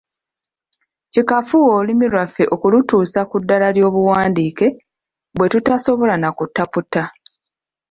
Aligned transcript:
Kikafuuwe 1.11 1.71
olulimi 1.75 2.05
lwaffe 2.13 2.43
okulutuusa 2.53 3.19
ku 3.29 3.35
ddaala 3.41 3.67
ly’obuwandiike 3.75 4.67
bwe 5.35 5.47
tutasobola 5.53 6.15
na 6.19 6.29
kutaputa. 6.37 7.03